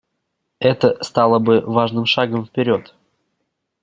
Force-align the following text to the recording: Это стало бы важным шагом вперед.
Это 0.57 0.97
стало 1.03 1.37
бы 1.37 1.59
важным 1.61 2.07
шагом 2.07 2.47
вперед. 2.47 2.95